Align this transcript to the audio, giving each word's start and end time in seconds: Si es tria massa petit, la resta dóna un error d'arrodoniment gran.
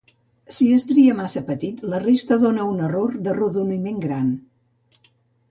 Si 0.55 0.69
es 0.77 0.85
tria 0.91 1.17
massa 1.19 1.43
petit, 1.49 1.83
la 1.91 1.99
resta 2.05 2.39
dóna 2.45 2.65
un 2.71 2.81
error 2.87 3.15
d'arrodoniment 3.29 4.03
gran. 4.09 4.35